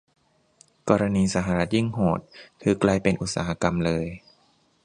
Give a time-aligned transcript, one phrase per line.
[0.89, 2.19] กรณีสหรัฐยิ่งโหด
[2.61, 4.07] คือกลายเป็นอุตสาหกรรมเลย